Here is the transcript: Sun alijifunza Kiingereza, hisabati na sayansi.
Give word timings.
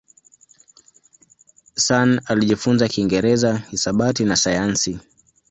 Sun 1.75 2.21
alijifunza 2.25 2.87
Kiingereza, 2.87 3.57
hisabati 3.57 4.25
na 4.25 4.35
sayansi. 4.35 4.99